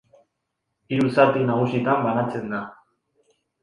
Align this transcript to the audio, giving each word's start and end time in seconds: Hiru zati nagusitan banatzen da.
Hiru 0.95 1.13
zati 1.19 1.45
nagusitan 1.53 2.05
banatzen 2.09 2.53
da. 2.59 2.67